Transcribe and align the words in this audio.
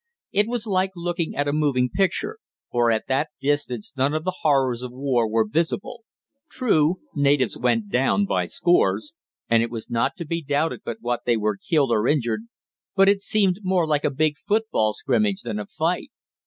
It 0.31 0.47
was 0.47 0.65
like 0.65 0.93
looking 0.95 1.35
at 1.35 1.47
a 1.47 1.53
moving 1.53 1.87
picture, 1.87 2.39
for 2.71 2.89
at 2.89 3.05
that 3.07 3.29
distance 3.39 3.93
none 3.95 4.15
of 4.15 4.23
the 4.23 4.37
horrors 4.41 4.81
of 4.81 4.91
war 4.91 5.29
were 5.29 5.45
visible. 5.47 6.05
True, 6.49 6.95
natives 7.13 7.55
went 7.55 7.89
down 7.91 8.25
by 8.25 8.45
scores, 8.47 9.13
and 9.47 9.61
it 9.61 9.69
was 9.69 9.91
not 9.91 10.15
to 10.17 10.25
be 10.25 10.41
doubted 10.41 10.81
but 10.83 10.97
what 11.01 11.25
they 11.27 11.37
were 11.37 11.55
killed 11.55 11.91
or 11.91 12.07
injured, 12.07 12.45
but 12.95 13.09
it 13.09 13.21
seemed 13.21 13.59
more 13.61 13.85
like 13.85 14.03
a 14.03 14.09
big 14.09 14.37
football 14.47 14.91
scrimmage 14.93 15.43
than 15.43 15.59
a 15.59 15.67
fight. 15.67 16.09